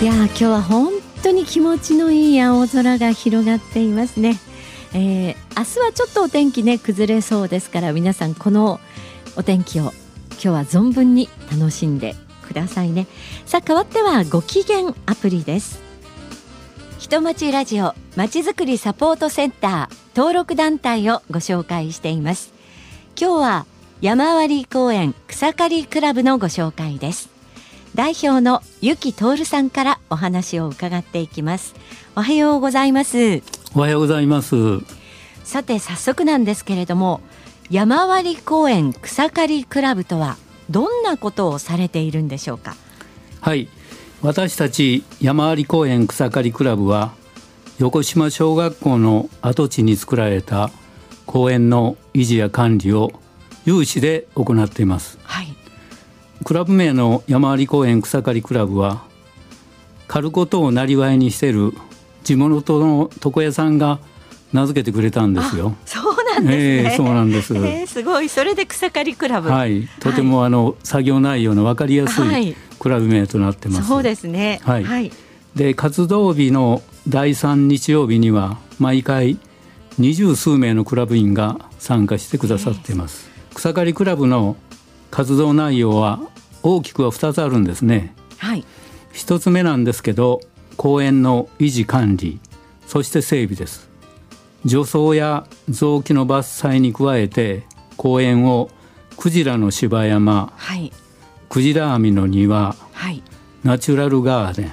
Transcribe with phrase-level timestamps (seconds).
[0.00, 0.92] いや今日は本
[1.24, 4.38] 当に気持ちのいい青空が広がっていますね、
[4.94, 8.78] えー、明日はちょっとお天気ね崩れそうですから皆さんこの
[9.34, 9.90] お天気を
[10.34, 12.14] 今日は存分に楽しんで
[12.46, 13.08] くださいね。
[13.44, 15.82] さあ変わってはご機嫌アプリです。
[17.00, 22.54] 人町ラジオまちづくりサポートセンター登録団体をご紹介しています。
[23.20, 23.66] 今日は
[24.00, 27.37] 山割公園草刈りクラブのご紹介です。
[27.98, 31.74] 代表のゆきとさんからお話を伺っていきます。
[32.14, 33.42] おはようございます。
[33.74, 34.54] おはようございます。
[35.42, 37.20] さて早速なんですけれども
[37.70, 40.36] 山割公園草刈りクラブとは
[40.70, 42.76] どんなことをされているんでしょうか？
[43.40, 43.68] はい。
[44.22, 47.10] 私たち山割公園草刈りクラブは
[47.80, 50.70] 横島小学校の跡地に作られた
[51.26, 53.10] 公園の維持や管理を
[53.64, 55.17] 有志で行っています、はい、
[56.44, 59.02] クラブ名の山あり公園草刈りクラブは
[60.06, 61.72] 刈ることをなりわいにしている
[62.24, 63.98] 地元の床屋さんが
[64.52, 65.74] 名付けてくれたんですよ。
[65.84, 66.82] そうなんですね。
[66.84, 67.54] えー、そうなんです。
[67.54, 68.28] えー、すごい。
[68.28, 69.50] それで草刈りクラブ。
[69.50, 69.86] はい。
[70.00, 73.88] とても、あの作業内容のわかりやすいクラブ名となってます。
[73.88, 74.60] そうですね。
[74.62, 74.84] はい。
[74.84, 75.12] はい、
[75.54, 79.38] で活動日の第三日曜日には毎回
[79.98, 83.28] 二十数名のクラブ員が参加してくださっています。
[83.54, 84.56] 草刈りクラブの
[85.10, 86.20] 活動内容は
[86.62, 88.14] 大きくは2つあるんですね。
[88.38, 88.64] はい、
[89.12, 90.40] 1つ目なんですけど
[90.76, 92.40] 公園の維持管理
[92.86, 93.88] そして整備です。
[94.64, 97.64] 除草や雑木の伐採に加えて
[97.96, 98.70] 公園を
[99.16, 100.92] クジラの芝山、はい、
[101.48, 103.22] クジラ網の庭、はい、
[103.64, 104.72] ナチュラルガーデン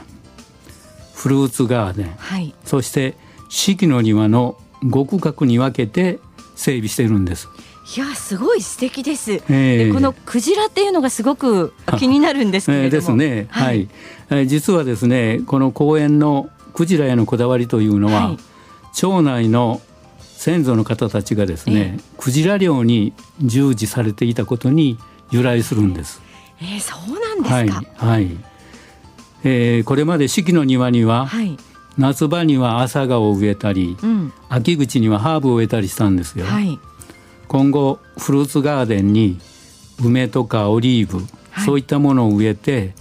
[1.13, 3.15] フルーツガーデン、はい、そして
[3.49, 6.19] 四季の庭の5区画に分けて
[6.55, 7.47] 整備しているんです。
[7.95, 13.47] いやすごい素敵です、えー、でこのクジラっていうのがすごく気になるんですけれども、えー、ですね。
[13.51, 13.87] はい、
[14.29, 18.37] はい、実はですねこの公園のクジラへのこだわりというのは、はい、
[18.93, 19.81] 町内の
[20.19, 24.97] 先祖の方たちがですね、えー、クジラ漁に従事されていたことに
[25.31, 26.21] 由来するんです。
[26.59, 27.83] えー、そうなんですか。
[28.05, 28.25] はい。
[28.25, 28.37] はい、
[29.43, 31.57] えー、これまで四季の庭には、はい、
[31.97, 36.45] 夏場には朝顔を植えたり、うん、秋口にはハーブを植えたりしたんですよ。
[36.45, 36.79] はい、
[37.55, 39.39] 今後フルーツガーデンに
[40.03, 41.19] 梅とかオリーブ、
[41.51, 42.93] はい、そういったものを植えて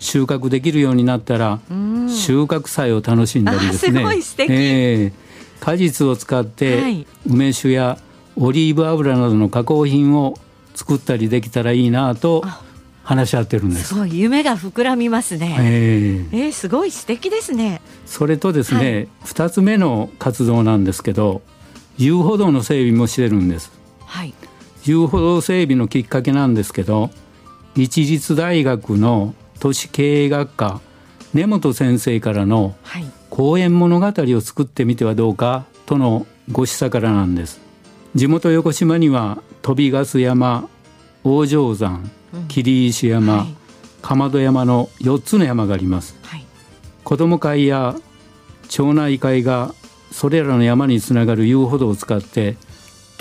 [0.00, 4.20] 収穫できるようになったら収穫祭を楽しんだりですね。
[4.20, 5.12] すえー、
[5.60, 7.96] 果実を使って梅酒や
[8.36, 10.34] オリーブ油などの加工品を
[10.74, 12.44] 作ったりできたらいいなと
[13.04, 13.88] 話し合ってるんです。
[13.88, 15.56] すごい夢が膨らみますね。
[15.58, 17.80] えー、えー、すごい素敵ですね。
[18.04, 21.40] それとですね、はい、2つ目の活動なんですけど
[21.96, 23.70] 遊歩道の整備もしてるんです。
[23.70, 23.81] はい、
[24.84, 27.10] 遊歩道整備のきっかけなんですけど
[27.74, 30.80] 一律大学の都市経営学科
[31.32, 32.74] 根本先生からの
[33.30, 37.60] 公園物語を作ってみてはどうかとのご示唆からなんです。
[38.14, 40.68] 地元横島には飛びガス山
[41.24, 42.10] 大城山
[42.48, 43.54] 霧石山、うんはい、
[44.02, 46.44] かまど山の4つの山があります、はい、
[47.04, 47.96] 子ども会や
[48.68, 49.74] 町内会が
[50.10, 52.56] それらの山につながる遊歩道を使って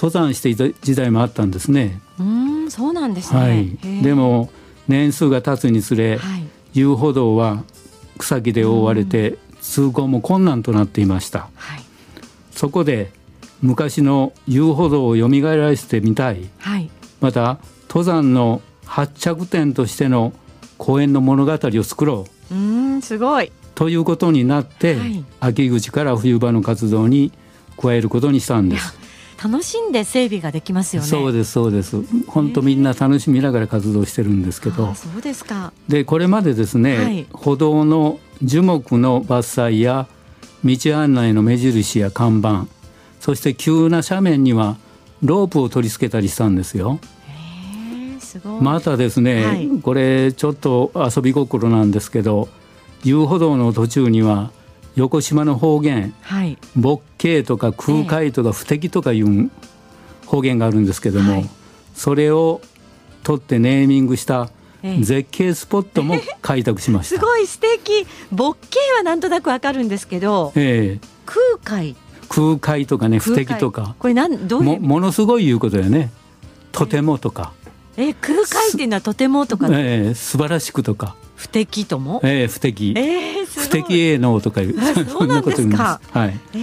[0.01, 2.01] 登山していた時代もあったんですね。
[2.19, 4.49] うんそうなんですね、はい、でも
[4.87, 7.63] 年数が経つにつれ、はい、遊歩道は
[8.17, 11.49] 草木で覆われて通行も困難となっていました。
[11.53, 11.83] はい、
[12.51, 13.11] そこで
[13.61, 16.89] 昔の遊歩道を蘇らせてみたい、はい、
[17.19, 20.33] また登山の発着点としての
[20.79, 22.55] 公園の物語を作ろう。
[22.55, 23.51] うんすごい。
[23.75, 27.31] ということになって、はい、秋口から冬場の活動に
[27.79, 29.00] 加えることにしたんです。
[29.43, 31.07] 楽しんで整備ができますよね。
[31.07, 31.97] そうですそうです。
[32.27, 34.93] 本当みんな楽しみながら活動してるんですけど。
[34.93, 35.73] そうですか。
[35.87, 40.07] でこれまでですね、はい、歩道の樹木の伐採や
[40.63, 42.67] 道案内の目印や看板、
[43.19, 44.77] そして急な斜面には
[45.23, 46.99] ロープを取り付けたりしたんですよ。
[48.19, 52.47] すごいまたですね、はい、これちょっと遊び心なんですけど
[53.03, 54.51] 遊歩道の途中には
[54.95, 56.57] 横島の方言、はい、
[57.43, 59.49] とか空海とか不敵とかいう
[60.25, 61.49] 方言があるんですけども、はい、
[61.93, 62.61] それを
[63.23, 64.49] 取ってネーミングした
[64.99, 67.15] 絶景スポットも開拓しました。
[67.19, 68.05] すごい素敵。
[68.31, 71.95] ボッケーはなんとなくわかるんですけど、ええ、空海
[72.27, 76.11] 空海とかね不敵とかこれなんどうもものすごいいうことよね。
[76.71, 77.53] とてもとか。
[77.97, 81.15] え空海っていうのはとてもとか、ええ、素晴らしくとか。
[81.41, 82.21] 不敵とも？
[82.23, 82.93] ええ不敵。
[82.95, 84.75] えー、不敵営農とかいう
[85.09, 85.81] そんなこと言うんです。
[85.81, 86.39] はい。
[86.53, 86.57] え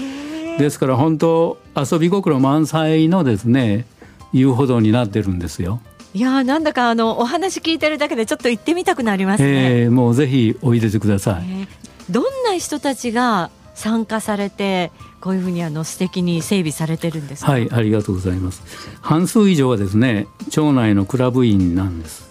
[0.54, 3.86] ー、ですから本当遊び心満載のですね
[4.32, 5.80] 遊歩道になってるんですよ。
[6.14, 9.80] いやなんだかあのお話聞いてるだけでちょっと行ってみたくなりますね。
[9.82, 11.42] えー、もうぜひおいでてください。
[11.42, 11.68] えー、
[12.08, 18.62] どんな人たちが参加されてこういうふうにあの素敵に整備されてるんですはいありがとうございます
[19.00, 22.28] 半数以上はですね町内のクラブ員なんです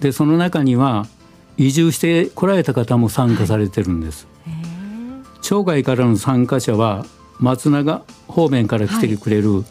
[0.00, 1.06] でその中には
[1.56, 7.04] 移住して来られた方も参加されてるんです、はい、町外からの参加者は
[7.38, 9.64] 松永方面から来てくれる、はい、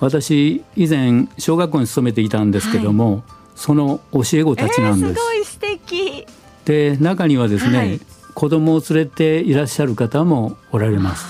[0.00, 3.22] 私以前小学校に勤めていたんですけども、はい、
[3.54, 6.26] その教え子たちなんです、えー、すごい素敵。
[6.64, 8.00] で中にはですね、
[8.34, 11.24] 子供を連れていらっしゃる方もおられます。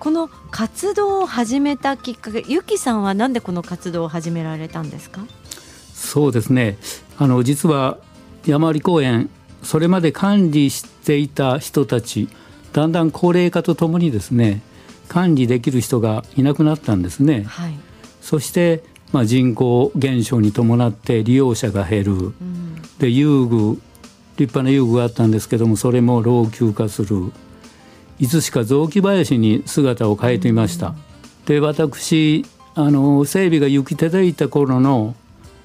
[0.00, 5.20] この活動を始めたきっかけ、ゆきさんはなんでこの活動を始められたんですか？
[5.94, 6.76] そうですね。
[7.18, 7.98] あの実は
[8.46, 9.30] 山あり公園、
[9.62, 12.28] それまで管理していた人たち、
[12.72, 14.62] だんだん高齢化とともにですね、
[15.08, 17.44] 管理できる人がいなくなったんですね。
[17.44, 17.74] はい、
[18.20, 22.12] そしてまあ人口減少に伴って利用者が減る。
[22.12, 23.78] うん、で遊具
[24.38, 27.30] 立派な遊具があったんですけどもそれも老朽化する
[28.18, 30.94] いつしか雑木林に姿を変えていました。
[31.44, 35.14] で私あの整備が行き届いた頃の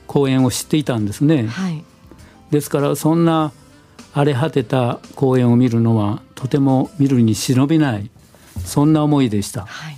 [0.08, 1.48] 公園を知っていたんですね。
[1.48, 1.84] はい、
[2.52, 3.52] ですからそんな
[4.14, 8.10] 荒れ果てた公園を見るのはとても見るに忍びない
[8.64, 9.66] そんな思いでした。
[9.66, 9.98] はい、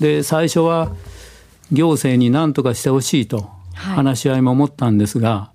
[0.00, 0.92] で最初は
[1.72, 5.50] 行政に何とかしてほしいと話し合いも思ったんですが、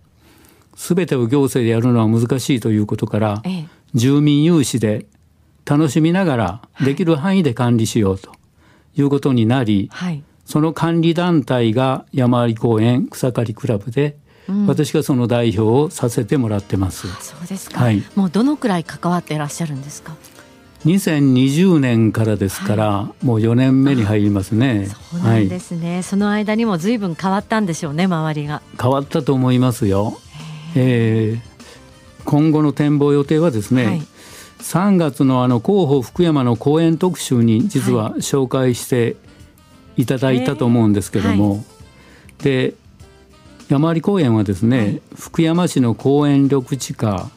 [0.75, 5.05] 全てを行政でやるのは難しいということから、ええ、住民有志で
[5.65, 8.31] 楽しみながらできる範囲で管理しようと
[8.95, 17.07] いうことになり、はい、その管理団体が山あり公園草刈りクラブで、うん、私がその代表をさせてもらってます。
[17.23, 20.15] そうですか、はい、もうどのくらい関わっていらっしゃるんですか
[20.85, 24.87] ？2020年からですから、はい、もう4年目に入りますね。
[25.11, 28.61] そうなんですね、はい、その間にも随分変わったんでしょうね周りが。
[28.79, 30.19] 変わったと思いますよ。
[30.75, 34.01] えー、今後の展望予定はですね、はい、
[34.59, 39.15] 3月のあの広報福山の公演特集に実は紹介して
[39.97, 41.63] いただいたと思うんですけども、はい、
[42.43, 42.73] で
[43.69, 47.29] 山あり公園はですね、はい、福山市の公園緑地課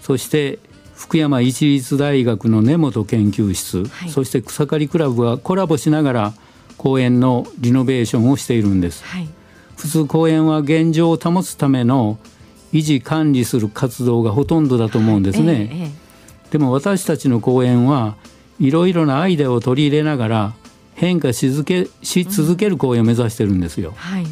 [0.00, 0.58] そして
[0.94, 6.32] 福山一律大学の根本研究室、はい、そして草刈りクラブがコラボしながら
[6.76, 9.04] 公園のリノベーションをしているんです。
[9.76, 12.18] 普通公園は現状を保つための
[12.72, 15.70] 維持管理する活動がほとんどだと思うんですね。
[15.72, 15.90] ええ、
[16.50, 18.16] でも私たちの公園は
[18.58, 20.54] いろいろなアイデアを取り入れながら
[20.94, 23.90] 変化し続けし続ける公園を目指してるんですよ。
[23.90, 24.26] うんはい、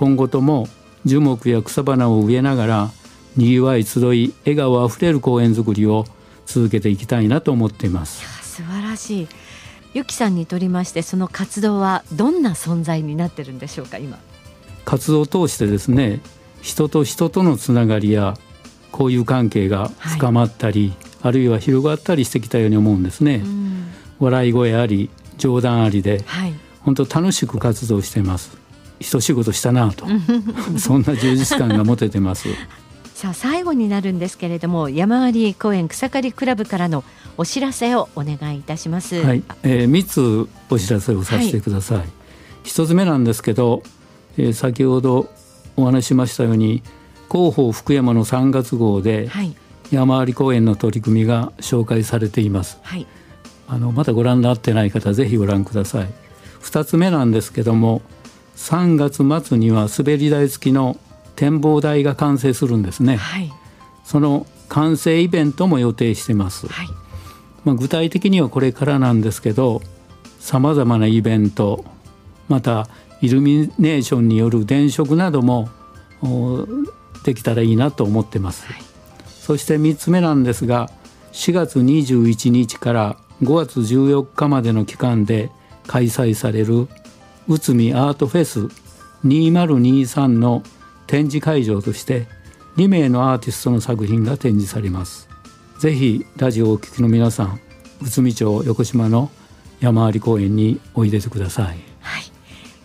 [0.00, 0.66] 今後とも
[1.04, 2.90] 樹木や草花を植えながら
[3.36, 6.06] にぎわい集い笑顔あふれる公園づくりを
[6.46, 8.22] 続けていきたいなと思っています。
[8.42, 9.28] 素晴らしい。
[9.92, 14.18] ゆきさんにとりましてその活動はどんな存在になってるんでしょうか今。
[14.86, 16.20] 活動を通してですね
[16.62, 18.38] 人と人とのつながりや
[18.92, 23.42] 交友関係が深まったり、はい、あるいは広がったりしてきたように思うんですね。
[24.18, 28.69] 笑い声あり冗談ありで、はい、本当楽しく活動しています。
[29.00, 30.06] 一仕事したなと。
[30.78, 32.48] そんな充実感が持ててます。
[33.14, 37.04] さあ最後になるんですけれども山あり公園草刈りクラブからの
[37.36, 39.16] お知らせをお願いいたします。
[39.16, 41.98] はい、えー、三つお知らせをさせてください。
[41.98, 42.08] はい、
[42.62, 43.82] 一つ目なんですけど、
[44.38, 45.28] えー、先ほど
[45.76, 46.82] お話ししましたように
[47.30, 49.54] 広報福山の3月号で、はい、
[49.90, 53.06] 山あり公園の取り組みが紹介されています、はい、
[53.68, 56.08] あのまだご覧になってない方ぜひご覧ください。
[56.62, 58.02] 2つ目なんですけども
[58.60, 60.98] 3月末には滑り台付きの
[61.34, 63.50] 展望台が完成するんですね、はい、
[64.04, 66.88] その完成イベントも予定してます、はい、
[67.64, 69.80] まあ、具体的にはこれからなんですけど
[70.38, 71.86] さまざまなイベント
[72.48, 72.88] また
[73.22, 75.70] イルミネーションによる電飾なども
[77.24, 78.82] できたらいいなと思ってます、はい、
[79.26, 80.90] そして3つ目なんですが
[81.32, 85.50] 4月21日から5月14日までの期間で
[85.86, 86.88] 開催される
[87.48, 88.68] 内海アートフェス
[89.24, 90.62] 2023の
[91.06, 92.26] 展示会場として
[92.76, 95.28] 2名のアーティストの作品が展示されます。
[95.78, 97.60] ぜひラジオをお聴きの皆さん
[98.02, 99.30] 内海町横島の
[99.80, 101.89] 山あり公園においでてください。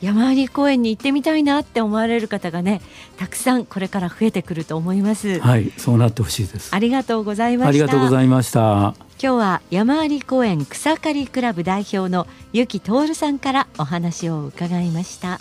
[0.01, 2.81] 山あり公園に行ってみたいなって思われる方がね
[3.17, 5.39] たくさんこれから増えてくると思います。
[5.39, 6.75] はいそうなってほしいです。
[6.75, 7.69] ありがとうございました。
[7.69, 8.93] ありがとうございました。
[9.21, 15.39] 今日は山あり公園草刈りクラブ代表のゆきとさんからお話を伺いました。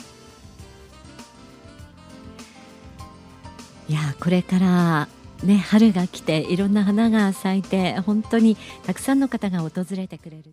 [3.88, 5.08] いやこれから
[5.42, 8.56] ね春が来ていろんな花が咲いて本当に
[8.86, 10.52] たくさんの方が訪れてくれる